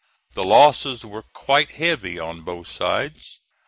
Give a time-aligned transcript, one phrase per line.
[0.33, 3.37] The losses were quite heavy on both sides.